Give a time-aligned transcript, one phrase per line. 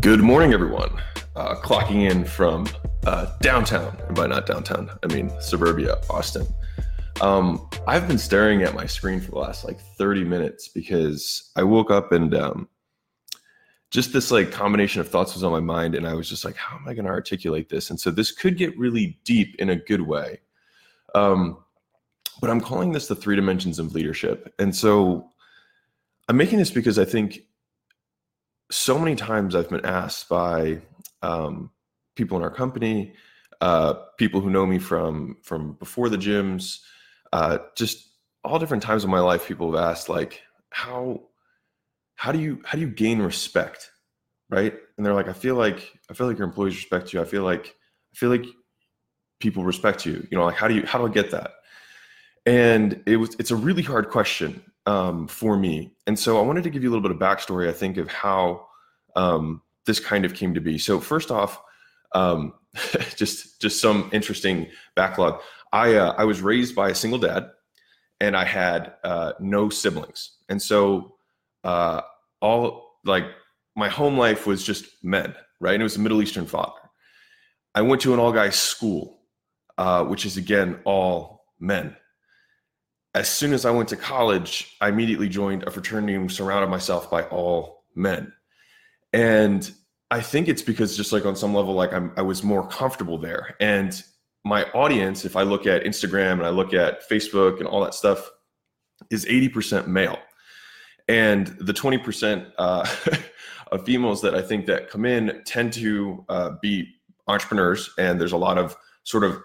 [0.00, 0.98] Good morning, everyone.
[1.36, 2.66] Uh, clocking in from
[3.06, 6.46] uh, downtown, and by not downtown, I mean suburbia, Austin.
[7.20, 11.64] Um, I've been staring at my screen for the last like 30 minutes because I
[11.64, 12.68] woke up and um,
[13.90, 16.56] just this like combination of thoughts was on my mind, and I was just like,
[16.56, 17.90] how am I going to articulate this?
[17.90, 20.40] And so this could get really deep in a good way.
[21.14, 21.58] Um,
[22.40, 24.54] but I'm calling this the three dimensions of leadership.
[24.58, 25.30] And so
[26.26, 27.42] I'm making this because I think
[28.70, 30.80] so many times I've been asked by
[31.22, 31.70] um,
[32.16, 33.14] people in our company,
[33.60, 36.78] uh, people who know me from from before the gyms,
[37.32, 38.08] uh, just
[38.44, 39.46] all different times of my life.
[39.46, 41.22] People have asked like, how
[42.14, 43.90] how do you how do you gain respect,
[44.48, 44.74] right?
[44.96, 47.20] And they're like, I feel like I feel like your employees respect you.
[47.20, 47.74] I feel like
[48.14, 48.44] I feel like
[49.40, 50.26] people respect you.
[50.30, 51.52] You know, like how do you how do I get that?
[52.46, 55.92] And it was it's a really hard question um, for me.
[56.06, 58.08] And so I wanted to give you a little bit of backstory, I think, of
[58.08, 58.66] how
[59.16, 60.78] um, this kind of came to be.
[60.78, 61.60] So first off,
[62.14, 62.54] um,
[63.16, 65.40] just just some interesting backlog.
[65.72, 67.50] I uh, I was raised by a single dad,
[68.20, 71.16] and I had uh, no siblings, and so
[71.64, 72.00] uh,
[72.40, 73.24] all like
[73.76, 75.74] my home life was just men, right?
[75.74, 76.80] And it was a Middle Eastern father.
[77.74, 79.20] I went to an all guys school,
[79.78, 81.96] uh, which is again all men
[83.14, 87.10] as soon as I went to college, I immediately joined a fraternity and surrounded myself
[87.10, 88.32] by all men.
[89.12, 89.70] And
[90.10, 93.18] I think it's because just like on some level, like I'm, I was more comfortable
[93.18, 93.56] there.
[93.60, 94.00] And
[94.44, 97.94] my audience, if I look at Instagram and I look at Facebook and all that
[97.94, 98.30] stuff,
[99.10, 100.18] is 80% male.
[101.08, 102.88] And the 20% uh,
[103.72, 106.88] of females that I think that come in tend to uh, be
[107.26, 107.90] entrepreneurs.
[107.98, 109.42] And there's a lot of sort of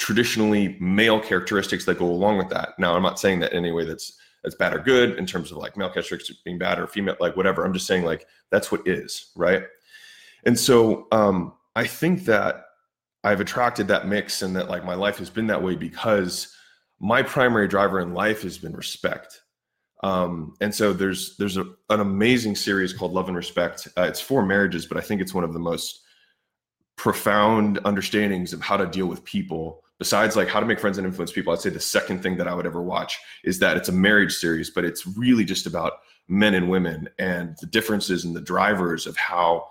[0.00, 2.70] traditionally male characteristics that go along with that.
[2.78, 5.52] Now, I'm not saying that in any way that's that's bad or good in terms
[5.52, 7.64] of like male characteristics being bad or female, like whatever.
[7.64, 9.64] I'm just saying like that's what is, right?
[10.44, 12.64] And so um, I think that
[13.22, 16.56] I've attracted that mix and that like my life has been that way because
[16.98, 19.42] my primary driver in life has been respect.
[20.02, 23.86] Um, and so there's there's a, an amazing series called Love and Respect.
[23.98, 26.00] Uh, it's for marriages, but I think it's one of the most
[26.96, 31.06] profound understandings of how to deal with people besides like how to make friends and
[31.06, 33.88] influence people i'd say the second thing that i would ever watch is that it's
[33.88, 36.00] a marriage series but it's really just about
[36.30, 39.68] men and women and the differences and the drivers of how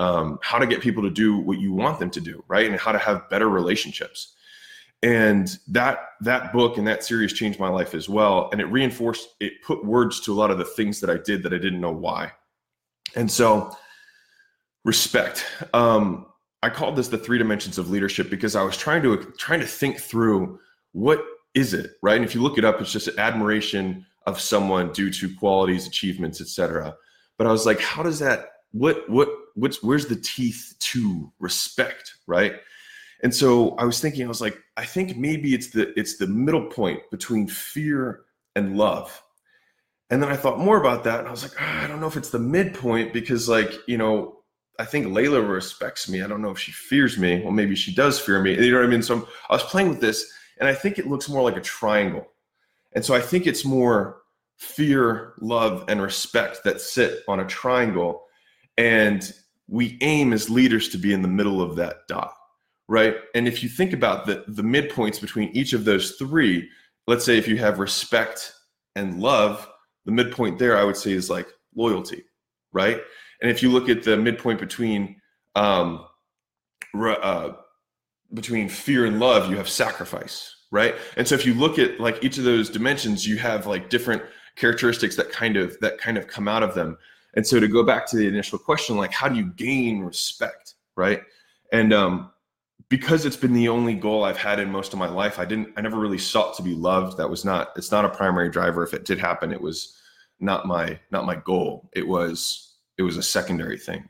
[0.00, 2.68] um, how to get people to do what you want them to do right?
[2.68, 4.34] And how to have better relationships.
[5.02, 8.48] And that that book and that series changed my life as well.
[8.50, 11.42] And it reinforced it put words to a lot of the things that i did
[11.44, 12.32] that i didn't know why.
[13.14, 13.76] And so
[14.84, 15.44] respect.
[15.74, 16.26] Um,
[16.62, 19.66] I called this the three dimensions of leadership because I was trying to trying to
[19.66, 20.58] think through
[20.92, 21.24] what
[21.54, 22.16] is it, right?
[22.16, 26.40] And if you look it up, it's just admiration of someone due to qualities, achievements,
[26.40, 26.94] etc.
[27.36, 32.14] But I was like, how does that what what what's where's the teeth to respect,
[32.26, 32.54] right?
[33.22, 36.26] And so I was thinking, I was like, I think maybe it's the it's the
[36.26, 38.22] middle point between fear
[38.54, 39.22] and love.
[40.10, 42.06] And then I thought more about that, and I was like, oh, I don't know
[42.06, 44.37] if it's the midpoint because, like, you know,
[44.78, 46.22] I think Leila respects me.
[46.22, 47.42] I don't know if she fears me.
[47.42, 48.54] Well, maybe she does fear me.
[48.54, 49.02] You know what I mean?
[49.02, 51.60] So I'm, I was playing with this, and I think it looks more like a
[51.60, 52.26] triangle.
[52.92, 54.22] And so I think it's more
[54.56, 58.22] fear, love, and respect that sit on a triangle.
[58.76, 59.32] And
[59.68, 62.32] we aim as leaders to be in the middle of that dot,
[62.88, 63.16] right?
[63.34, 66.68] And if you think about the, the midpoints between each of those three,
[67.06, 68.52] let's say if you have respect
[68.96, 69.68] and love,
[70.06, 72.24] the midpoint there I would say is like loyalty,
[72.72, 73.00] right?
[73.40, 75.20] And if you look at the midpoint between
[75.54, 76.04] um,
[76.94, 77.52] uh,
[78.34, 80.94] between fear and love, you have sacrifice, right?
[81.16, 84.22] And so if you look at like each of those dimensions, you have like different
[84.56, 86.98] characteristics that kind of that kind of come out of them.
[87.34, 90.74] And so to go back to the initial question, like how do you gain respect,
[90.96, 91.22] right?
[91.72, 92.30] And um,
[92.88, 95.68] because it's been the only goal I've had in most of my life, I didn't,
[95.76, 97.18] I never really sought to be loved.
[97.18, 98.82] That was not, it's not a primary driver.
[98.82, 99.96] If it did happen, it was
[100.40, 101.90] not my, not my goal.
[101.92, 102.67] It was
[102.98, 104.08] it was a secondary thing.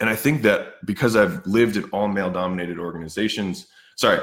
[0.00, 3.66] And I think that because I've lived in all male dominated organizations,
[3.96, 4.20] sorry,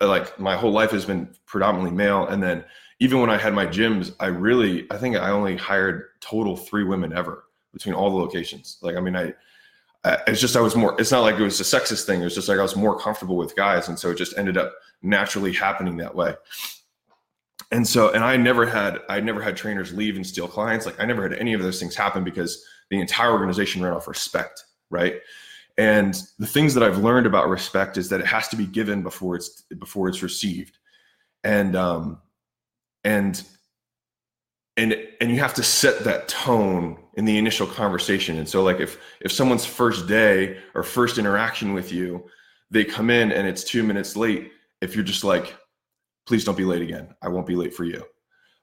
[0.00, 2.26] like my whole life has been predominantly male.
[2.26, 2.64] And then
[3.00, 6.84] even when I had my gyms, I really, I think I only hired total three
[6.84, 8.78] women ever between all the locations.
[8.82, 9.34] Like, I mean, I,
[10.26, 10.98] it's just I was more.
[10.98, 12.20] It's not like it was a sexist thing.
[12.20, 14.56] It was just like I was more comfortable with guys, and so it just ended
[14.56, 14.72] up
[15.02, 16.34] naturally happening that way.
[17.70, 20.86] And so, and I never had, I never had trainers leave and steal clients.
[20.86, 24.08] Like I never had any of those things happen because the entire organization ran off
[24.08, 25.20] respect, right?
[25.78, 29.02] And the things that I've learned about respect is that it has to be given
[29.02, 30.76] before it's before it's received,
[31.44, 32.20] and um,
[33.04, 33.40] and
[34.76, 38.38] and and you have to set that tone in the initial conversation.
[38.38, 42.24] And so like if if someone's first day or first interaction with you,
[42.72, 45.56] they come in and it's 2 minutes late, if you're just like
[46.28, 47.08] please don't be late again.
[47.22, 48.04] I won't be late for you.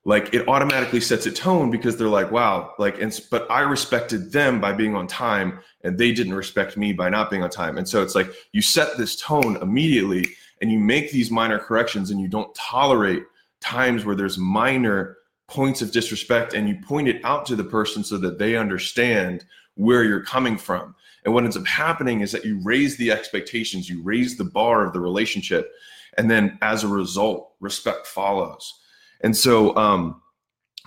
[0.07, 4.31] Like it automatically sets a tone because they're like, wow, like, and but I respected
[4.31, 7.79] them by being on time and they didn't respect me by not being on time.
[7.79, 10.27] And so it's like you set this tone immediately
[10.61, 13.23] and you make these minor corrections and you don't tolerate
[13.61, 15.17] times where there's minor
[15.47, 19.43] points of disrespect and you point it out to the person so that they understand
[19.73, 20.93] where you're coming from.
[21.23, 24.85] And what ends up happening is that you raise the expectations, you raise the bar
[24.85, 25.71] of the relationship
[26.17, 28.81] and then as a result respect follows.
[29.21, 30.21] And so um,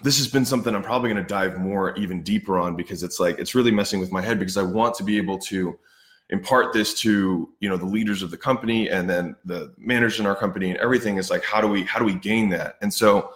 [0.02, 3.18] this has been something i'm probably going to dive more even deeper on because it's
[3.18, 5.76] like it's really messing with my head because i want to be able to
[6.30, 10.26] impart this to you know the leaders of the company and then the managers in
[10.26, 12.76] our company and everything is like how do we how do we gain that?
[12.82, 13.30] And so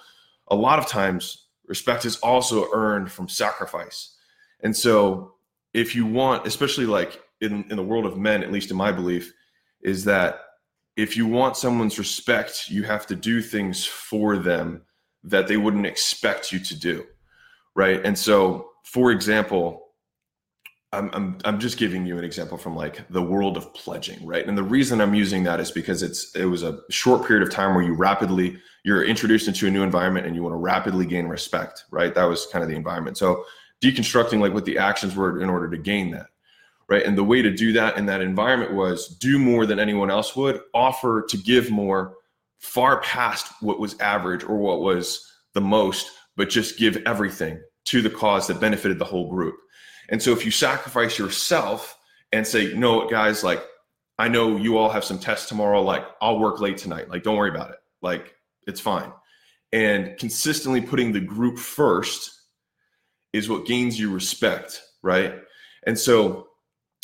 [0.49, 4.17] a lot of times respect is also earned from sacrifice.
[4.61, 5.35] And so
[5.73, 8.93] if you want especially like in, in the world of men at least in my
[8.93, 9.33] belief
[9.81, 10.41] is that
[10.97, 14.83] if you want someone's respect, you have to do things for them
[15.25, 17.05] that they wouldn't expect you to do.
[17.75, 18.05] Right.
[18.05, 19.83] And so, for example,
[20.93, 24.47] I'm, I'm, I'm just giving you an example from like the world of pledging, right?
[24.47, 27.53] And the reason I'm using that is because it's it was a short period of
[27.53, 31.06] time where you rapidly you're introduced into a new environment and you want to rapidly
[31.06, 32.15] gain respect, right?
[32.15, 33.17] That was kind of the environment.
[33.17, 33.44] So
[33.81, 36.27] deconstructing like what the actions were in order to gain that
[36.93, 37.06] right?
[37.06, 40.37] And the way to do that in that environment was do more than anyone else
[40.37, 42.17] would, offer to give more
[42.59, 48.03] far past what was average or what was the most, but just give everything to
[48.03, 49.55] the cause that benefited the whole group.
[50.11, 51.99] And so if you sacrifice yourself
[52.31, 53.65] and say, no, guys, like,
[54.19, 57.09] I know you all have some tests tomorrow, like, I'll work late tonight.
[57.09, 57.79] Like, don't worry about it.
[58.03, 58.35] Like,
[58.67, 59.11] it's fine.
[59.73, 62.39] And consistently putting the group first
[63.33, 65.37] is what gains you respect, right?
[65.87, 66.49] And so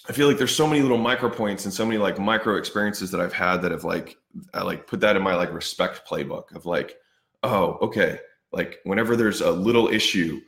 [0.09, 3.11] I feel like there's so many little micro points and so many like micro experiences
[3.11, 4.17] that I've had that have like
[4.55, 6.97] I like put that in my like respect playbook of like,
[7.43, 8.19] oh, okay,
[8.51, 10.41] like whenever there's a little issue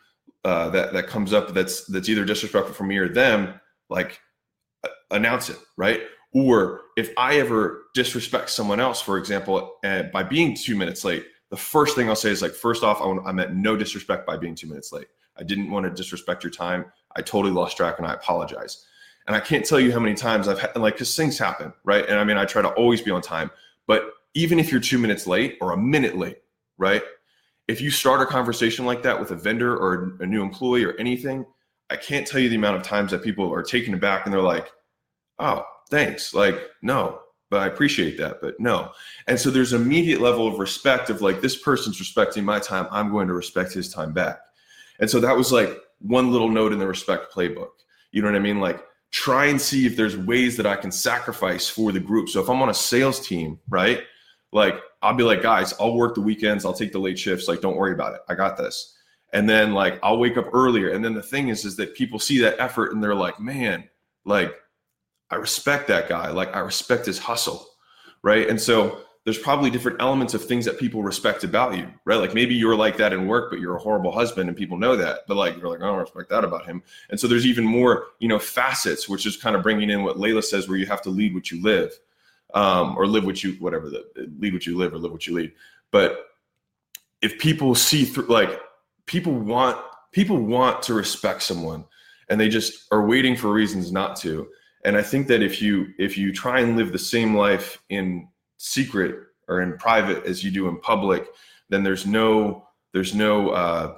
[0.45, 3.61] uh, that that comes up that's that's either disrespectful for me or them,
[3.91, 4.21] like
[5.11, 6.03] announce it, right?
[6.33, 11.27] Or if I ever disrespect someone else, for example, uh, by being two minutes late,
[11.51, 14.27] the first thing I'll say is like, first off, I, want, I meant no disrespect
[14.27, 15.09] by being two minutes late.
[15.37, 16.85] I didn't want to disrespect your time.
[17.17, 18.87] I totally lost track and I apologize.
[19.31, 22.05] And I can't tell you how many times I've had, like, because things happen, right?
[22.05, 23.53] And I mean, I try to always be on time.
[23.87, 26.38] But even if you're two minutes late or a minute late,
[26.79, 27.00] right?
[27.69, 30.97] If you start a conversation like that with a vendor or a new employee or
[30.97, 31.47] anything,
[31.91, 34.43] I can't tell you the amount of times that people are taken aback and they're
[34.43, 34.69] like,
[35.38, 36.35] oh, thanks.
[36.35, 38.91] Like, no, but I appreciate that, but no.
[39.29, 42.88] And so there's an immediate level of respect of like, this person's respecting my time.
[42.91, 44.41] I'm going to respect his time back.
[44.99, 47.71] And so that was like one little note in the respect playbook.
[48.11, 48.59] You know what I mean?
[48.59, 52.29] Like, try and see if there's ways that I can sacrifice for the group.
[52.29, 54.03] So if I'm on a sales team, right?
[54.53, 57.49] Like I'll be like, guys, I'll work the weekends, I'll take the late shifts.
[57.49, 58.21] Like, don't worry about it.
[58.29, 58.97] I got this.
[59.33, 60.91] And then like I'll wake up earlier.
[60.91, 63.89] And then the thing is, is that people see that effort and they're like, man,
[64.25, 64.55] like
[65.31, 66.31] I respect that guy.
[66.31, 67.67] Like I respect his hustle.
[68.23, 68.49] Right.
[68.49, 72.17] And so there's probably different elements of things that people respect about you, right?
[72.17, 74.96] Like maybe you're like that in work, but you're a horrible husband and people know
[74.96, 75.20] that.
[75.28, 76.82] But like you're like, I don't respect that about him.
[77.11, 80.19] And so there's even more, you know, facets, which is kind of bringing in what
[80.19, 81.93] Leila says, where you have to lead what you live,
[82.55, 84.05] um, or live what you whatever the
[84.39, 85.53] lead what you live or live what you lead.
[85.91, 86.31] But
[87.20, 88.58] if people see through, like
[89.05, 89.77] people want
[90.12, 91.84] people want to respect someone,
[92.31, 94.48] and they just are waiting for reasons not to.
[94.84, 98.29] And I think that if you if you try and live the same life in
[98.60, 99.17] secret
[99.48, 101.26] or in private as you do in public,
[101.70, 103.94] then there's no there's no uh,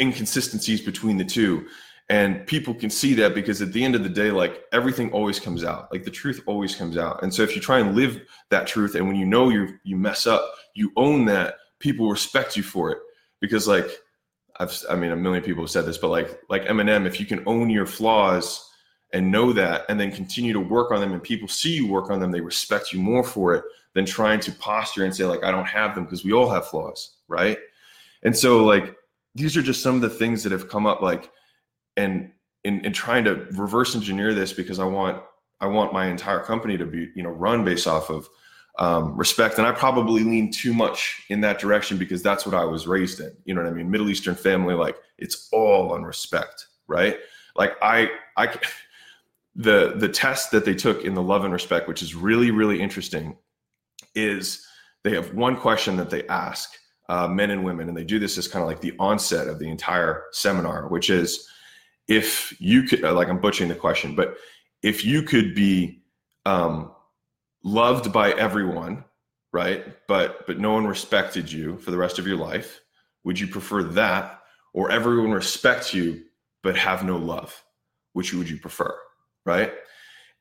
[0.00, 1.66] inconsistencies between the two.
[2.08, 5.38] And people can see that because at the end of the day like everything always
[5.38, 5.92] comes out.
[5.92, 7.22] Like the truth always comes out.
[7.22, 8.20] And so if you try and live
[8.50, 10.44] that truth and when you know you you mess up
[10.74, 12.98] you own that people respect you for it.
[13.40, 13.88] Because like
[14.58, 17.24] i've i mean a million people have said this but like like eminem if you
[17.24, 18.68] can own your flaws
[19.12, 22.10] and know that and then continue to work on them and people see you work
[22.10, 23.64] on them they respect you more for it
[23.94, 26.66] than trying to posture and say like i don't have them because we all have
[26.66, 27.58] flaws right?
[28.22, 28.94] And so like
[29.34, 31.30] these are just some of the things that have come up like
[31.96, 32.30] and
[32.64, 35.22] in, in trying to reverse engineer this because i want
[35.60, 38.28] i want my entire company to be you know run based off of
[38.78, 42.64] um, respect and i probably lean too much in that direction because that's what i
[42.64, 43.90] was raised in you know what i mean?
[43.90, 47.18] Middle eastern family like it's all on respect right?
[47.56, 48.46] Like i i
[49.54, 52.80] the the test that they took in the love and respect which is really really
[52.80, 53.36] interesting
[54.14, 54.66] is
[55.04, 56.70] they have one question that they ask
[57.08, 59.58] uh, men and women and they do this as kind of like the onset of
[59.58, 61.48] the entire seminar which is
[62.08, 64.36] if you could, like, I'm butchering the question, but
[64.82, 66.02] if you could be
[66.44, 66.92] um,
[67.62, 69.04] loved by everyone,
[69.52, 69.84] right?
[70.08, 72.80] But but no one respected you for the rest of your life.
[73.24, 74.40] Would you prefer that,
[74.72, 76.22] or everyone respects you
[76.62, 77.62] but have no love?
[78.14, 78.94] Which would you prefer,
[79.44, 79.72] right?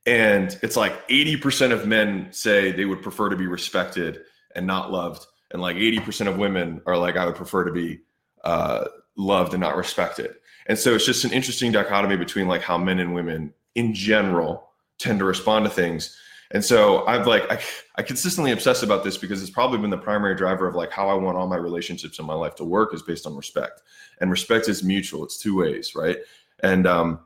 [0.06, 4.22] And it's like 80% of men say they would prefer to be respected
[4.56, 8.00] and not loved, and like 80% of women are like, I would prefer to be
[8.44, 10.36] uh, loved and not respected.
[10.68, 14.70] And so it's just an interesting dichotomy between like how men and women in general
[14.98, 16.18] tend to respond to things.
[16.52, 17.60] And so I've like I,
[17.96, 21.10] I consistently obsess about this because it's probably been the primary driver of like how
[21.10, 23.82] I want all my relationships in my life to work is based on respect.
[24.20, 25.24] And respect is mutual.
[25.24, 26.18] It's two ways, right?
[26.62, 27.20] And um,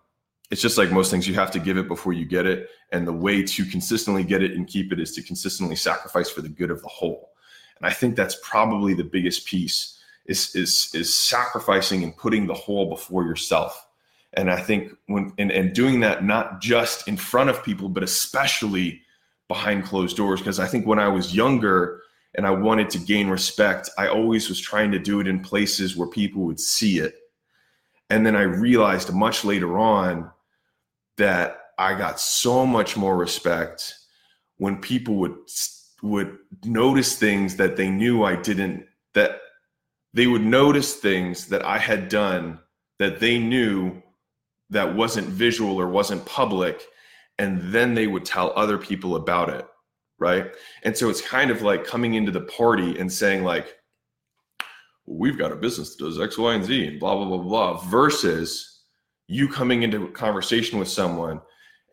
[0.55, 2.69] it's just like most things, you have to give it before you get it.
[2.93, 6.41] And the way to consistently get it and keep it is to consistently sacrifice for
[6.41, 7.31] the good of the whole.
[7.77, 12.53] And I think that's probably the biggest piece is is is sacrificing and putting the
[12.53, 13.85] whole before yourself.
[14.35, 18.01] And I think when and, and doing that not just in front of people, but
[18.01, 19.01] especially
[19.49, 20.39] behind closed doors.
[20.39, 22.01] Because I think when I was younger
[22.35, 25.97] and I wanted to gain respect, I always was trying to do it in places
[25.97, 27.15] where people would see it.
[28.09, 30.31] And then I realized much later on
[31.17, 33.93] that I got so much more respect
[34.57, 35.35] when people would
[36.01, 39.39] would notice things that they knew I didn't that
[40.13, 42.59] they would notice things that I had done
[42.99, 44.01] that they knew
[44.69, 46.83] that wasn't visual or wasn't public
[47.37, 49.67] and then they would tell other people about it
[50.17, 50.53] right?
[50.83, 53.75] And so it's kind of like coming into the party and saying like
[55.05, 57.37] well, we've got a business that does x y and z and blah blah blah
[57.37, 58.74] blah versus
[59.27, 61.41] you coming into a conversation with someone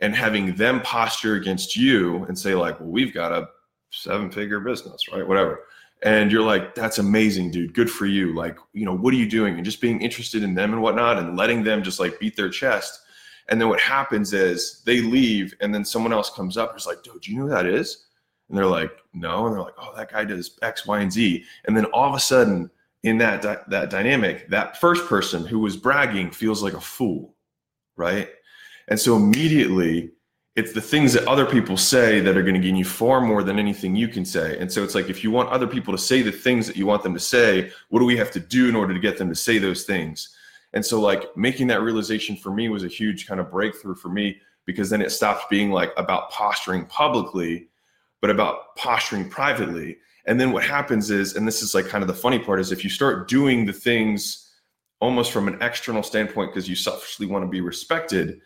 [0.00, 3.48] and having them posture against you and say like well we've got a
[3.90, 5.26] seven figure business right?
[5.26, 5.64] Whatever.
[6.02, 7.74] And you're like that's amazing dude.
[7.74, 8.34] Good for you.
[8.34, 9.54] Like you know what are you doing?
[9.56, 12.50] And just being interested in them and whatnot and letting them just like beat their
[12.50, 13.00] chest.
[13.48, 16.86] And then what happens is they leave and then someone else comes up and is
[16.86, 18.06] like dude do you know who that is?
[18.48, 19.46] And they're like no.
[19.46, 21.44] And they're like oh that guy does x y and z.
[21.66, 22.70] And then all of a sudden
[23.02, 27.34] in that that dynamic that first person who was bragging feels like a fool
[27.96, 28.28] right
[28.88, 30.12] and so immediately
[30.54, 33.42] it's the things that other people say that are going to gain you far more
[33.42, 34.58] than anything you can say.
[34.58, 36.84] And so it's like if you want other people to say the things that you
[36.84, 39.30] want them to say, what do we have to do in order to get them
[39.30, 40.36] to say those things?
[40.74, 44.10] And so like making that realization for me was a huge kind of breakthrough for
[44.10, 47.68] me because then it stopped being like about posturing publicly,
[48.20, 49.96] but about posturing privately.
[50.26, 52.72] And then what happens is, and this is like kind of the funny part, is
[52.72, 54.50] if you start doing the things
[55.00, 58.40] almost from an external standpoint because you selfishly want to be respected,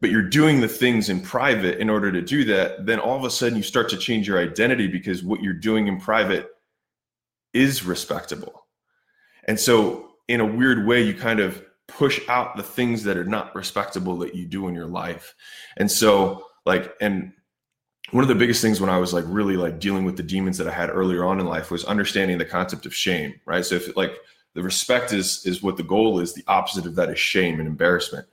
[0.00, 3.24] but you're doing the things in private in order to do that, then all of
[3.24, 6.48] a sudden you start to change your identity because what you're doing in private
[7.52, 8.66] is respectable.
[9.44, 13.24] And so, in a weird way, you kind of push out the things that are
[13.24, 15.34] not respectable that you do in your life.
[15.76, 17.32] And so, like, and
[18.12, 20.58] one of the biggest things when I was like really like dealing with the demons
[20.58, 23.64] that I had earlier on in life was understanding the concept of shame, right?
[23.64, 24.18] So, if like
[24.54, 27.68] the respect is is what the goal is, the opposite of that is shame and
[27.68, 28.26] embarrassment.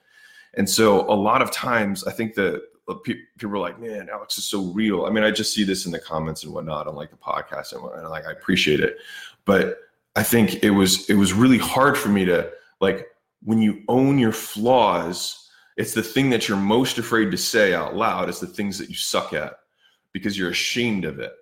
[0.55, 4.37] And so a lot of times I think that uh, people are like, man, Alex
[4.37, 5.05] is so real.
[5.05, 7.73] I mean, I just see this in the comments and whatnot on like the podcast
[7.73, 8.11] and whatnot.
[8.11, 8.97] Like, I appreciate it.
[9.45, 9.79] But
[10.15, 12.51] I think it was, it was really hard for me to
[12.81, 13.07] like,
[13.41, 17.95] when you own your flaws, it's the thing that you're most afraid to say out
[17.95, 19.57] loud is the things that you suck at
[20.13, 21.33] because you're ashamed of it.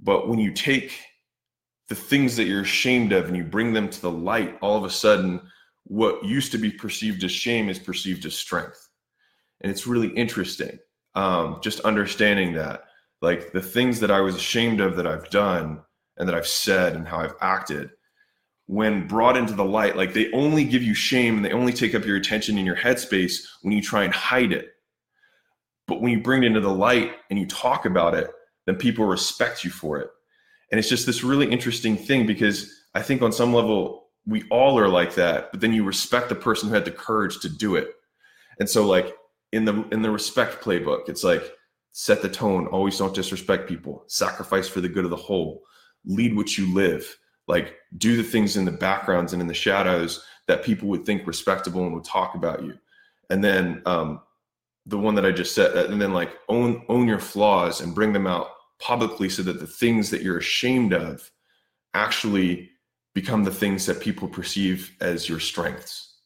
[0.00, 0.98] But when you take
[1.88, 4.84] the things that you're ashamed of and you bring them to the light, all of
[4.84, 5.40] a sudden
[5.84, 8.88] what used to be perceived as shame is perceived as strength.
[9.60, 10.78] And it's really interesting.
[11.14, 12.84] Um, just understanding that,
[13.22, 15.80] like the things that I was ashamed of that I've done
[16.16, 17.90] and that I've said and how I've acted,
[18.66, 21.94] when brought into the light, like they only give you shame and they only take
[21.94, 24.73] up your attention in your headspace when you try and hide it.
[25.86, 28.30] But when you bring it into the light and you talk about it,
[28.66, 30.10] then people respect you for it.
[30.70, 34.78] And it's just this really interesting thing because I think on some level, we all
[34.78, 37.76] are like that but then you respect the person who had the courage to do
[37.76, 37.88] it
[38.58, 39.14] and so like
[39.52, 41.52] in the in the respect playbook it's like
[41.92, 45.62] set the tone always don't disrespect people sacrifice for the good of the whole
[46.04, 50.24] lead what you live like do the things in the backgrounds and in the shadows
[50.46, 52.74] that people would think respectable and would talk about you
[53.30, 54.20] and then um
[54.86, 58.12] the one that i just said and then like own own your flaws and bring
[58.12, 58.48] them out
[58.78, 61.30] publicly so that the things that you're ashamed of
[61.94, 62.70] actually
[63.14, 66.16] become the things that people perceive as your strengths.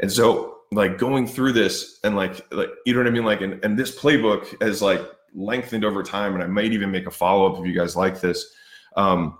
[0.00, 3.24] And so like going through this and like like you know what I mean?
[3.24, 5.00] Like and, and this playbook has like
[5.34, 8.52] lengthened over time and I might even make a follow-up if you guys like this.
[8.96, 9.38] Um,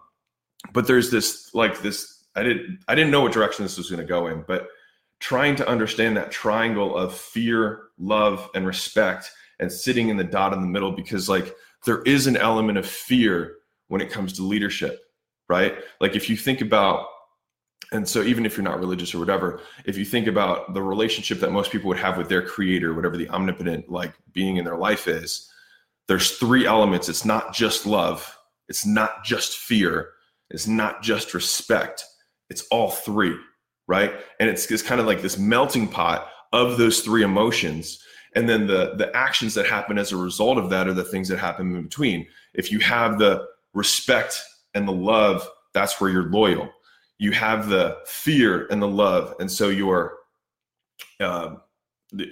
[0.72, 4.04] but there's this like this I didn't I didn't know what direction this was gonna
[4.04, 4.68] go in, but
[5.20, 9.30] trying to understand that triangle of fear, love, and respect
[9.60, 11.54] and sitting in the dot in the middle because like
[11.84, 13.56] there is an element of fear
[13.88, 15.00] when it comes to leadership,
[15.48, 15.76] right?
[16.00, 17.06] Like if you think about
[17.92, 21.38] and so even if you're not religious or whatever, if you think about the relationship
[21.38, 24.76] that most people would have with their creator, whatever the omnipotent like being in their
[24.76, 25.48] life is,
[26.08, 27.08] there's three elements.
[27.08, 28.36] It's not just love,
[28.68, 30.10] it's not just fear,
[30.50, 32.04] it's not just respect.
[32.50, 33.36] It's all three
[33.86, 34.12] right?
[34.40, 38.02] And it's, it's kind of like this melting pot of those three emotions.
[38.34, 41.28] And then the, the actions that happen as a result of that are the things
[41.28, 42.26] that happen in between.
[42.54, 44.42] If you have the respect
[44.74, 46.70] and the love, that's where you're loyal.
[47.18, 50.18] You have the fear and the love, and so you're,
[51.18, 51.56] uh,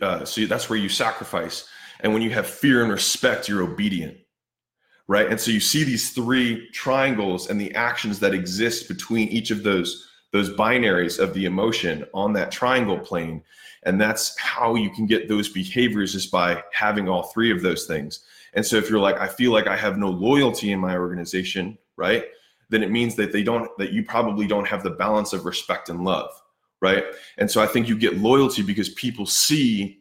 [0.03, 1.67] uh, so that's where you sacrifice.
[2.01, 4.19] And when you have fear and respect, you're obedient,
[5.09, 5.29] right?
[5.29, 9.63] And so you see these three triangles and the actions that exist between each of
[9.63, 13.41] those those binaries of the emotion on that triangle plane.
[13.85, 17.87] And that's how you can get those behaviors is by having all three of those
[17.87, 18.25] things.
[18.53, 21.79] And so if you're like, I feel like I have no loyalty in my organization,
[21.97, 22.25] right?
[22.69, 25.89] Then it means that they don't, that you probably don't have the balance of respect
[25.89, 26.31] and love,
[26.83, 27.05] right?
[27.39, 30.01] And so I think you get loyalty because people see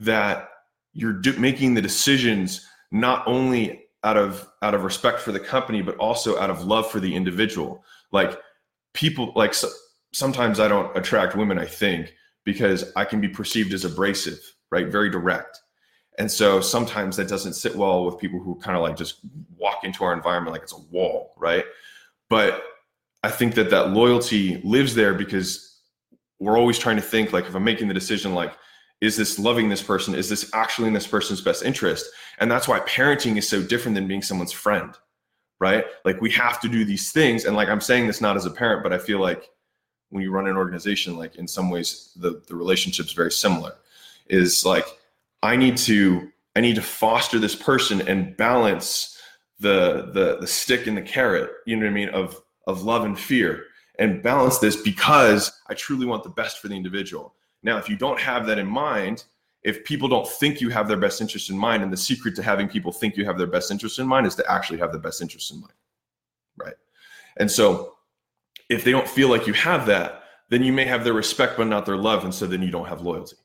[0.00, 0.48] that
[0.94, 5.82] you're do- making the decisions not only out of out of respect for the company
[5.82, 7.82] but also out of love for the individual
[8.12, 8.40] like
[8.98, 9.68] people like so,
[10.12, 12.12] sometimes I don't attract women, I think,
[12.44, 14.40] because I can be perceived as abrasive,
[14.72, 14.88] right?
[14.88, 15.60] Very direct.
[16.18, 19.20] And so sometimes that doesn't sit well with people who kind of like just
[19.56, 21.64] walk into our environment like it's a wall, right?
[22.28, 22.64] But
[23.22, 25.80] I think that that loyalty lives there because
[26.40, 28.52] we're always trying to think like if I'm making the decision like
[29.00, 32.06] is this loving this person is this actually in this person's best interest
[32.38, 34.94] and that's why parenting is so different than being someone's friend
[35.60, 35.84] right?
[36.04, 37.44] Like we have to do these things.
[37.44, 39.50] And like I'm saying this not as a parent, but I feel like
[40.10, 43.74] when you run an organization, like in some ways the the relationship's very similar.
[44.28, 44.86] Is like
[45.42, 49.20] I need to I need to foster this person and balance
[49.58, 53.04] the the the stick and the carrot, you know what I mean, of of love
[53.04, 53.64] and fear
[53.98, 57.34] and balance this because I truly want the best for the individual.
[57.62, 59.24] Now, if you don't have that in mind,
[59.64, 62.42] if people don't think you have their best interest in mind and the secret to
[62.42, 64.98] having people think you have their best interest in mind is to actually have the
[64.98, 65.72] best interest in mind
[66.56, 66.74] right?
[67.38, 67.94] And so
[68.68, 71.66] if they don't feel like you have that then you may have their respect but
[71.66, 73.36] not their love and so then you don't have loyalty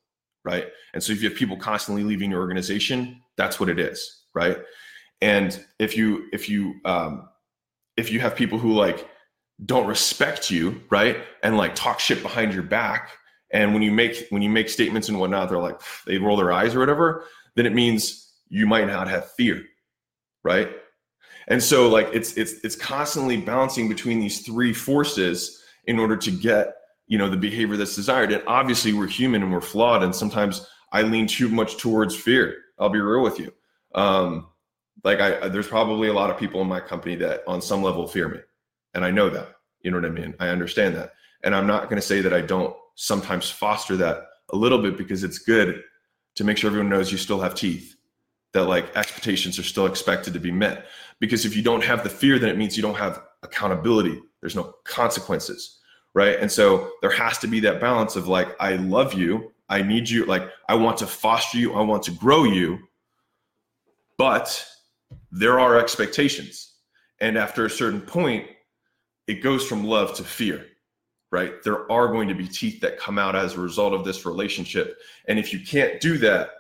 [0.45, 0.67] right?
[0.93, 4.57] And so if you have people constantly leaving your organization that's what it is right?
[5.21, 7.29] And if you if you um
[7.97, 9.09] if you have people who like
[9.65, 13.11] don't respect you right and like talk shit behind your back
[13.53, 16.51] and when you make when you make statements and whatnot, they're like they roll their
[16.51, 17.25] eyes or whatever.
[17.55, 19.63] Then it means you might not have fear,
[20.43, 20.69] right?
[21.47, 26.31] And so like it's it's it's constantly balancing between these three forces in order to
[26.31, 26.75] get
[27.07, 28.31] you know the behavior that's desired.
[28.31, 32.57] And obviously we're human and we're flawed, and sometimes I lean too much towards fear.
[32.79, 33.53] I'll be real with you.
[33.93, 34.47] Um,
[35.03, 38.07] like I, there's probably a lot of people in my company that on some level
[38.07, 38.39] fear me,
[38.95, 39.49] and I know that.
[39.81, 40.33] You know what I mean?
[40.39, 41.11] I understand that,
[41.43, 44.97] and I'm not going to say that I don't sometimes foster that a little bit
[44.97, 45.83] because it's good
[46.35, 47.95] to make sure everyone knows you still have teeth
[48.53, 50.85] that like expectations are still expected to be met.
[51.19, 54.21] Because if you don't have the fear then it means you don't have accountability.
[54.41, 55.79] There's no consequences
[56.13, 56.39] right?
[56.39, 60.09] And so there has to be that balance of like i love you i need
[60.09, 62.79] you like i want to foster you i want to grow you
[64.17, 64.65] but
[65.31, 66.75] there are expectations.
[67.19, 68.47] And after a certain point
[69.27, 70.65] it goes from love to fear
[71.33, 71.63] right?
[71.63, 74.99] There are going to be teeth that come out as a result of this relationship.
[75.27, 76.51] And if you can't do that,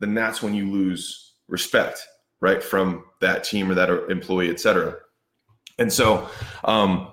[0.00, 2.02] then that's when you lose respect,
[2.40, 2.62] right?
[2.62, 4.96] From that team or that employee, et cetera.
[5.78, 6.30] And so,
[6.64, 7.08] um,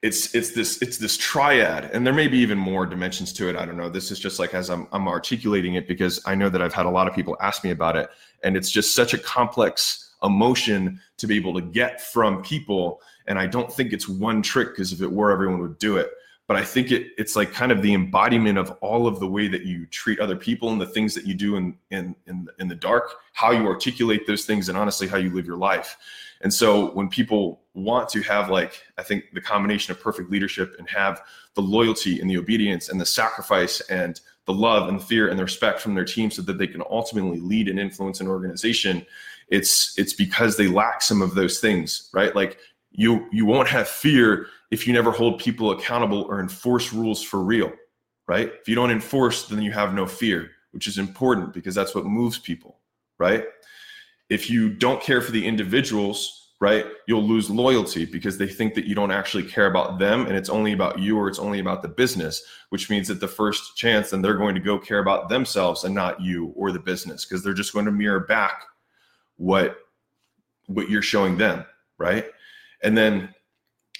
[0.00, 3.56] it's it's this it's this triad and there may be even more dimensions to it
[3.56, 6.50] i don't know this is just like as i'm i'm articulating it because i know
[6.50, 8.10] that i've had a lot of people ask me about it
[8.42, 13.38] and it's just such a complex emotion to be able to get from people and
[13.38, 16.10] i don't think it's one trick because if it were everyone would do it
[16.46, 19.48] but I think it it's like kind of the embodiment of all of the way
[19.48, 22.68] that you treat other people and the things that you do in in in, in
[22.68, 25.96] the dark, how you articulate those things, and honestly how you live your life.
[26.42, 30.74] And so when people want to have like I think the combination of perfect leadership
[30.78, 31.22] and have
[31.54, 35.38] the loyalty and the obedience and the sacrifice and the love and the fear and
[35.38, 39.06] the respect from their team so that they can ultimately lead and influence an organization
[39.48, 42.58] it's it's because they lack some of those things right like
[42.92, 47.40] you you won't have fear if you never hold people accountable or enforce rules for
[47.40, 47.72] real,
[48.26, 48.52] right?
[48.60, 52.06] If you don't enforce, then you have no fear, which is important because that's what
[52.06, 52.80] moves people,
[53.18, 53.44] right?
[54.30, 56.86] If you don't care for the individuals, right?
[57.06, 60.48] You'll lose loyalty because they think that you don't actually care about them and it's
[60.48, 64.10] only about you or it's only about the business, which means that the first chance
[64.10, 67.44] then they're going to go care about themselves and not you or the business because
[67.44, 68.64] they're just going to mirror back
[69.36, 69.76] what
[70.66, 71.66] what you're showing them,
[71.98, 72.26] right?
[72.82, 73.33] And then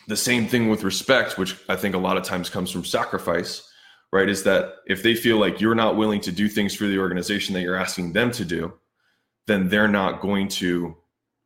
[0.07, 3.69] the same thing with respect, which I think a lot of times comes from sacrifice,
[4.12, 4.29] right?
[4.29, 7.55] Is that if they feel like you're not willing to do things for the organization
[7.55, 8.73] that you're asking them to do,
[9.47, 10.97] then they're not going to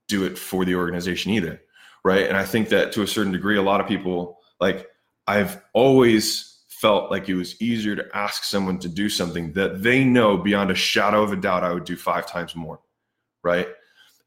[0.08, 1.60] do it for the organization either
[2.04, 4.88] right and i think that to a certain degree a lot of people like
[5.26, 10.04] i've always felt like it was easier to ask someone to do something that they
[10.04, 12.80] know beyond a shadow of a doubt i would do five times more
[13.42, 13.68] right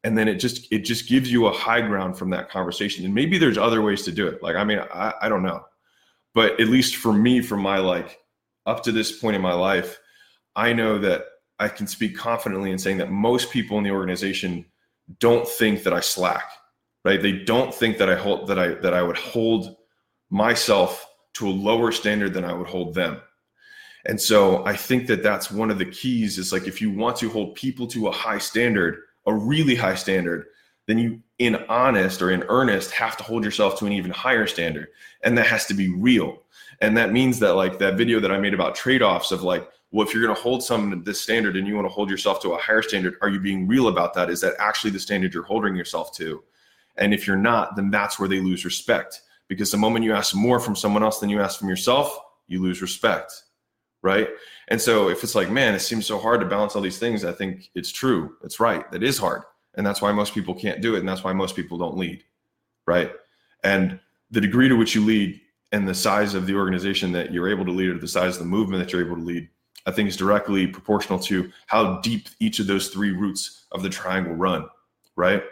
[0.04, 3.14] and then it just it just gives you a high ground from that conversation and
[3.14, 5.64] maybe there's other ways to do it like i mean i, I don't know
[6.34, 8.20] but at least for me from my like
[8.66, 10.00] up to this point in my life
[10.56, 11.26] i know that
[11.60, 14.66] i can speak confidently in saying that most people in the organization
[15.20, 16.46] don't think that I slack,
[17.04, 17.22] right?
[17.22, 19.76] They don't think that I hold that I that I would hold
[20.30, 23.22] myself to a lower standard than I would hold them.
[24.06, 27.18] And so I think that that's one of the keys is like if you want
[27.18, 30.48] to hold people to a high standard, a really high standard,
[30.88, 34.46] then you in honest or in earnest have to hold yourself to an even higher
[34.46, 34.88] standard.
[35.24, 36.44] And that has to be real.
[36.82, 40.08] And that means that like that video that I made about trade-offs of like well,
[40.08, 42.42] if you're going to hold someone to this standard and you want to hold yourself
[42.42, 44.30] to a higher standard, are you being real about that?
[44.30, 46.44] Is that actually the standard you're holding yourself to?
[46.96, 49.22] And if you're not, then that's where they lose respect.
[49.50, 52.62] Because the moment you ask more from someone else than you ask from yourself, you
[52.62, 53.44] lose respect.
[54.04, 54.30] Right.
[54.70, 57.24] And so if it's like, man, it seems so hard to balance all these things,
[57.24, 58.36] I think it's true.
[58.44, 58.90] It's right.
[58.92, 59.44] That is hard.
[59.76, 61.00] And that's why most people can't do it.
[61.00, 62.24] And that's why most people don't lead.
[62.88, 63.12] Right.
[63.64, 64.00] And
[64.32, 65.40] the degree to which you lead
[65.72, 68.40] and the size of the organization that you're able to lead or the size of
[68.40, 69.48] the movement that you're able to lead
[69.86, 73.90] I think is directly proportional to how deep each of those three roots of the
[73.90, 74.68] triangle run,
[75.16, 75.44] right?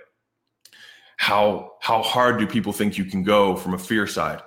[1.18, 4.42] How how hard do people think you can go from a fear side?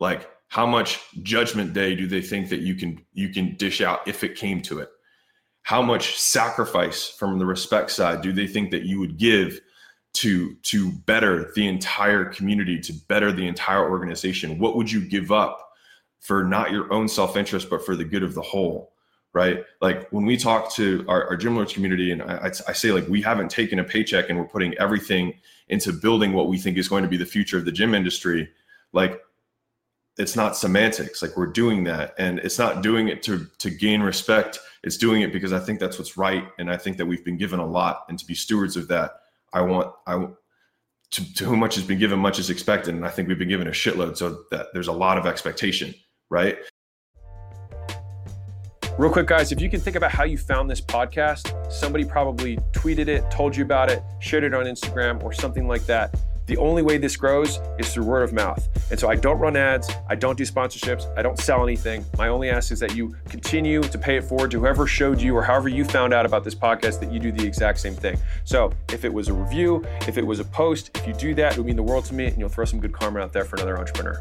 [0.00, 4.06] Like how much judgment day do they think that you can you can dish out
[4.06, 4.90] if it came to it?
[5.62, 9.60] How much sacrifice from the respect side do they think that you would give
[10.14, 14.58] to to better the entire community, to better the entire organization?
[14.58, 15.70] What would you give up
[16.20, 18.92] for not your own self-interest but for the good of the whole?
[19.34, 19.62] right?
[19.80, 23.06] Like when we talk to our, our Gym Launch community, and I, I, say like
[23.08, 25.34] we haven't taken a paycheck and we're putting everything
[25.68, 28.48] into building what we think is going to be the future of the gym industry.
[28.92, 29.20] Like
[30.18, 31.22] it's not semantics.
[31.22, 34.58] Like we're doing that, and it's not doing it to to gain respect.
[34.82, 37.38] It's doing it because I think that's what's right, and I think that we've been
[37.38, 39.20] given a lot, and to be stewards of that,
[39.52, 40.28] I want I.
[41.12, 43.48] To, to whom much has been given, much is expected, and I think we've been
[43.48, 44.18] given a shitload.
[44.18, 45.94] So that there's a lot of expectation,
[46.28, 46.58] right?
[48.98, 52.58] Real quick, guys, if you can think about how you found this podcast, somebody probably
[52.72, 56.14] tweeted it, told you about it, shared it on Instagram, or something like that.
[56.48, 58.66] The only way this grows is through word of mouth.
[58.90, 62.06] And so I don't run ads, I don't do sponsorships, I don't sell anything.
[62.16, 65.36] My only ask is that you continue to pay it forward to whoever showed you
[65.36, 68.18] or however you found out about this podcast that you do the exact same thing.
[68.44, 71.52] So if it was a review, if it was a post, if you do that,
[71.52, 73.44] it would mean the world to me and you'll throw some good karma out there
[73.44, 74.18] for another entrepreneur.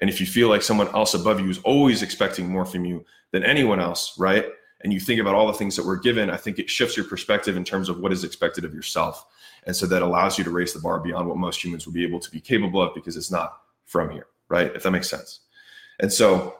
[0.00, 3.04] And if you feel like someone else above you is always expecting more from you
[3.30, 4.46] than anyone else, right?
[4.82, 7.06] And you think about all the things that we're given, I think it shifts your
[7.06, 9.24] perspective in terms of what is expected of yourself.
[9.66, 12.04] And so that allows you to raise the bar beyond what most humans would be
[12.04, 14.74] able to be capable of because it's not from here, right?
[14.74, 15.40] If that makes sense.
[16.00, 16.56] And so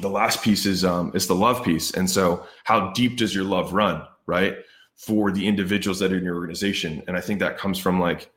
[0.00, 1.92] the last piece is um, is the love piece.
[1.92, 4.56] And so how deep does your love run, right?
[4.96, 7.02] For the individuals that are in your organization.
[7.06, 8.30] And I think that comes from like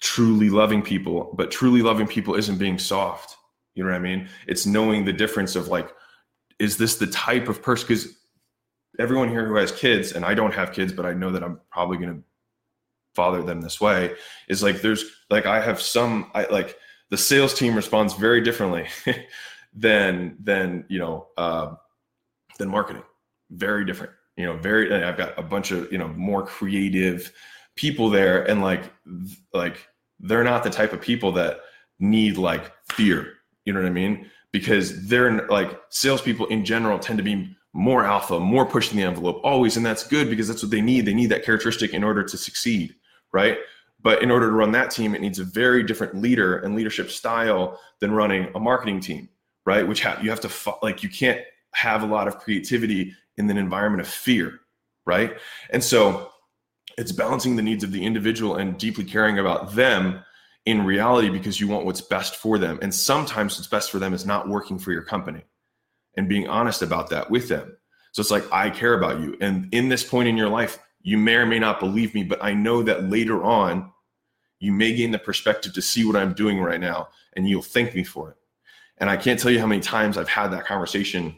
[0.00, 3.36] truly loving people, but truly loving people isn't being soft.
[3.74, 4.28] You know what I mean?
[4.46, 5.90] It's knowing the difference of like,
[6.58, 7.86] is this the type of person?
[7.86, 8.14] Because
[8.98, 11.60] everyone here who has kids, and I don't have kids, but I know that I'm
[11.70, 12.22] probably going to
[13.14, 14.14] father them this way,
[14.48, 16.76] is like, there's like, I have some, I like,
[17.10, 18.86] the sales team responds very differently
[19.74, 21.74] than, than, you know, uh,
[22.58, 23.02] than marketing.
[23.50, 27.32] Very different, you know, very, I've got a bunch of, you know, more creative
[27.76, 28.92] people there and like,
[29.52, 29.88] like,
[30.20, 31.60] they're not the type of people that
[31.98, 33.34] need like fear.
[33.64, 34.30] You know what I mean?
[34.52, 39.40] Because they're like salespeople in general tend to be more alpha, more pushing the envelope
[39.44, 39.76] always.
[39.76, 41.06] And that's good because that's what they need.
[41.06, 42.94] They need that characteristic in order to succeed.
[43.32, 43.58] Right.
[44.02, 47.10] But in order to run that team, it needs a very different leader and leadership
[47.10, 49.28] style than running a marketing team.
[49.66, 49.86] Right.
[49.86, 50.50] Which ha- you have to,
[50.82, 51.40] like, you can't
[51.72, 54.60] have a lot of creativity in an environment of fear.
[55.06, 55.36] Right.
[55.70, 56.30] And so
[56.98, 60.22] it's balancing the needs of the individual and deeply caring about them
[60.66, 62.78] in reality because you want what's best for them.
[62.82, 65.42] And sometimes what's best for them is not working for your company
[66.16, 67.76] and being honest about that with them.
[68.12, 69.36] So it's like, I care about you.
[69.40, 72.42] And in this point in your life, you may or may not believe me, but
[72.42, 73.90] I know that later on,
[74.58, 77.94] you may gain the perspective to see what I'm doing right now and you'll thank
[77.94, 78.36] me for it.
[78.98, 81.36] And I can't tell you how many times I've had that conversation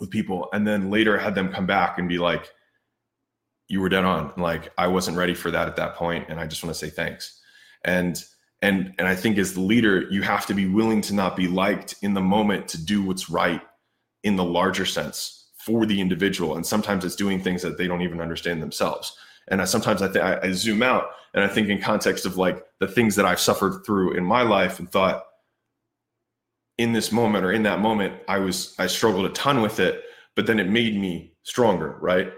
[0.00, 2.52] with people and then later had them come back and be like,
[3.68, 4.32] you were dead on.
[4.36, 6.90] Like I wasn't ready for that at that point, and I just want to say
[6.90, 7.40] thanks.
[7.84, 8.22] And
[8.62, 11.48] and and I think as the leader, you have to be willing to not be
[11.48, 13.62] liked in the moment to do what's right
[14.22, 16.56] in the larger sense for the individual.
[16.56, 19.16] And sometimes it's doing things that they don't even understand themselves.
[19.48, 22.64] And I, sometimes I, th- I zoom out and I think in context of like
[22.78, 25.24] the things that I've suffered through in my life and thought
[26.78, 30.02] in this moment or in that moment, I was I struggled a ton with it,
[30.34, 32.32] but then it made me stronger, right?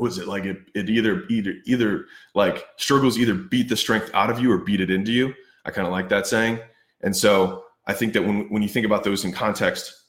[0.00, 4.30] was it like it, it either either either like struggles either beat the strength out
[4.30, 5.32] of you or beat it into you
[5.66, 6.58] i kind of like that saying
[7.02, 9.99] and so i think that when when you think about those in context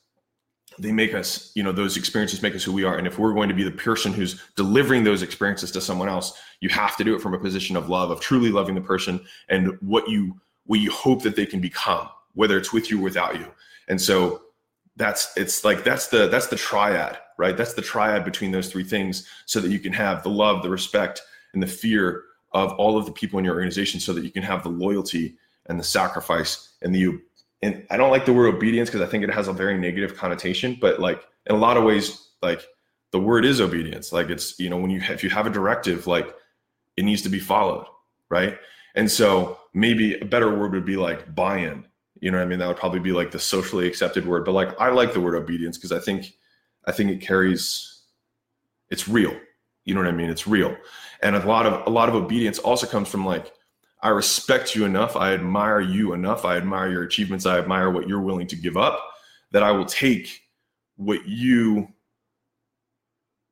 [0.79, 3.33] they make us you know those experiences make us who we are and if we're
[3.33, 7.03] going to be the person who's delivering those experiences to someone else you have to
[7.03, 10.39] do it from a position of love of truly loving the person and what you
[10.65, 13.47] what you hope that they can become whether it's with you or without you
[13.89, 14.41] and so
[14.95, 17.57] that's it's like that's the that's the triad right?
[17.57, 20.69] That's the triad between those three things so that you can have the love, the
[20.69, 24.29] respect, and the fear of all of the people in your organization so that you
[24.29, 26.99] can have the loyalty and the sacrifice and the
[27.61, 30.17] and I don't like the word obedience because I think it has a very negative
[30.17, 32.65] connotation, but like in a lot of ways, like
[33.11, 34.11] the word is obedience.
[34.11, 36.33] Like it's, you know, when you if you have a directive, like
[36.97, 37.85] it needs to be followed,
[38.29, 38.57] right?
[38.95, 41.85] And so maybe a better word would be like buy-in.
[42.19, 42.59] You know what I mean?
[42.59, 44.45] That would probably be like the socially accepted word.
[44.45, 46.33] But like I like the word obedience because I think
[46.85, 48.01] I think it carries
[48.89, 49.35] it's real.
[49.85, 50.29] You know what I mean?
[50.29, 50.75] It's real.
[51.23, 53.53] And a lot of a lot of obedience also comes from like
[54.01, 58.07] I respect you enough, I admire you enough, I admire your achievements, I admire what
[58.07, 58.99] you're willing to give up
[59.51, 60.41] that I will take
[60.95, 61.87] what you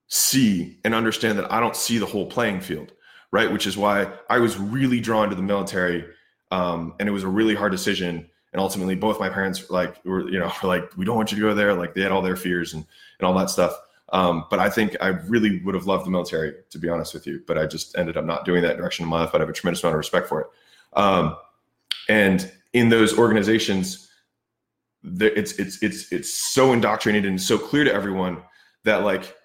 [0.07, 2.93] see and understand that I don't see the whole playing field,
[3.31, 3.51] right?
[3.51, 6.05] Which is why I was really drawn to the military
[6.51, 8.27] um, and it was a really hard decision.
[8.51, 11.37] And ultimately both my parents like were you know were like we don't want you
[11.37, 11.73] to go there.
[11.73, 12.85] Like they had all their fears and
[13.19, 13.77] and all that stuff
[14.11, 17.25] um, but i think i really would have loved the military to be honest with
[17.25, 19.43] you but i just ended up not doing that direction in my life but i
[19.43, 20.47] have a tremendous amount of respect for it
[20.93, 21.35] um,
[22.07, 24.09] and in those organizations
[25.03, 28.41] it's it's it's it's so indoctrinated and so clear to everyone
[28.83, 29.35] that like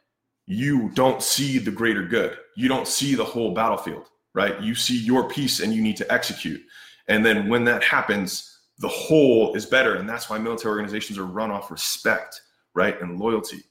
[0.47, 4.99] you don't see the greater good you don't see the whole battlefield right you see
[4.99, 6.61] your piece and you need to execute
[7.09, 9.95] and then when that happens the whole is better.
[9.97, 12.41] And that's why military organizations are run off respect,
[12.75, 13.01] right?
[13.01, 13.63] And loyalty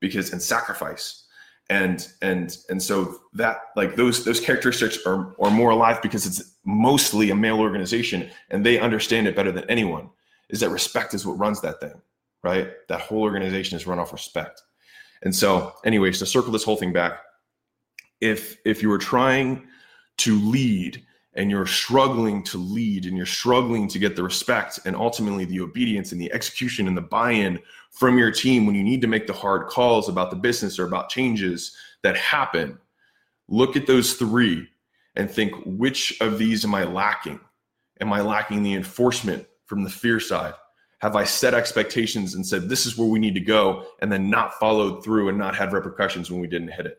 [0.00, 1.24] because and sacrifice.
[1.70, 6.54] And and and so that like those those characteristics are are more alive because it's
[6.64, 10.08] mostly a male organization and they understand it better than anyone.
[10.48, 12.00] Is that respect is what runs that thing,
[12.42, 12.70] right?
[12.88, 14.62] That whole organization is run off respect.
[15.22, 17.20] And so, anyways, to circle this whole thing back,
[18.20, 19.66] if if you were trying
[20.18, 24.96] to lead and you're struggling to lead and you're struggling to get the respect and
[24.96, 27.58] ultimately the obedience and the execution and the buy-in
[27.90, 30.86] from your team when you need to make the hard calls about the business or
[30.86, 32.78] about changes that happen
[33.48, 34.68] look at those three
[35.16, 37.40] and think which of these am i lacking?
[38.00, 40.54] Am i lacking the enforcement from the fear side?
[41.00, 44.30] Have i set expectations and said this is where we need to go and then
[44.30, 46.98] not followed through and not had repercussions when we didn't hit it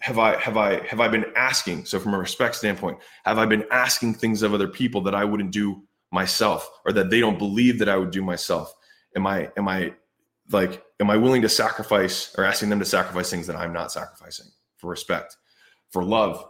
[0.00, 1.86] have I have I have I been asking?
[1.86, 5.24] So from a respect standpoint, have I been asking things of other people that I
[5.24, 8.72] wouldn't do myself, or that they don't believe that I would do myself?
[9.16, 9.94] Am I am I
[10.50, 13.92] like am I willing to sacrifice or asking them to sacrifice things that I'm not
[13.92, 15.36] sacrificing for respect,
[15.90, 16.44] for love?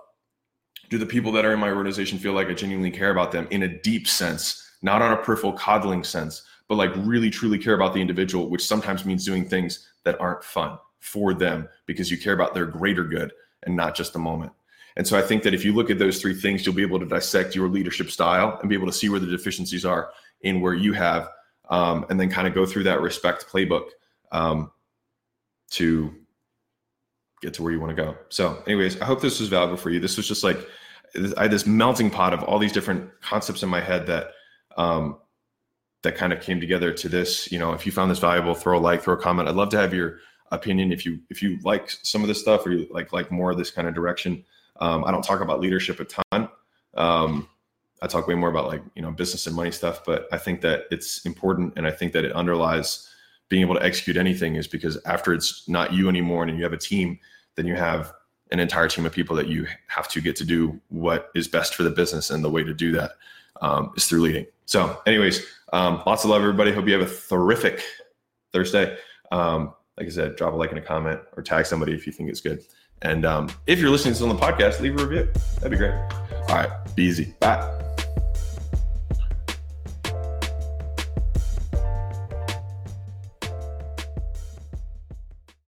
[0.89, 3.49] Do the people that are in my organization feel like I genuinely care about them
[3.51, 7.75] in a deep sense, not on a peripheral coddling sense, but like really truly care
[7.75, 12.19] about the individual, which sometimes means doing things that aren't fun for them because you
[12.19, 14.53] care about their greater good and not just the moment.
[14.97, 16.99] And so I think that if you look at those three things, you'll be able
[16.99, 20.61] to dissect your leadership style and be able to see where the deficiencies are in
[20.61, 21.29] where you have,
[21.69, 23.91] um, and then kind of go through that respect playbook
[24.33, 24.73] um,
[25.71, 26.13] to
[27.41, 28.17] get to where you want to go.
[28.31, 30.01] So, anyways, I hope this was valuable for you.
[30.01, 30.59] This was just like
[31.37, 34.33] I had this melting pot of all these different concepts in my head that
[34.77, 35.19] um,
[36.03, 37.51] that kind of came together to this.
[37.53, 39.49] You know, if you found this valuable, throw a like, throw a comment.
[39.49, 40.19] I'd love to have your
[40.53, 40.93] opinion.
[40.93, 43.59] If you if you like some of this stuff or you like like more of
[43.59, 44.45] this kind of direction
[44.81, 46.49] um, i don't talk about leadership a ton.
[46.95, 47.49] Um,
[48.03, 50.61] i talk way more about like you know business and money stuff but i think
[50.61, 53.09] that it's important and i think that it underlies
[53.49, 56.73] being able to execute anything is because after it's not you anymore and you have
[56.73, 57.19] a team
[57.55, 58.13] then you have
[58.53, 61.75] an entire team of people that you have to get to do what is best
[61.75, 63.13] for the business and the way to do that
[63.63, 64.47] um, is through leading.
[64.67, 66.73] So anyways um, lots of love everybody.
[66.73, 67.83] Hope you have a terrific
[68.53, 68.97] thursday.
[69.33, 72.13] Um, like I said, drop a like and a comment or tag somebody if you
[72.13, 72.63] think it's good.
[73.03, 75.29] And um, if you're listening to this on the podcast, leave a review.
[75.57, 75.95] That'd be great.
[76.49, 77.35] All right, be easy.
[77.41, 77.96] Bye.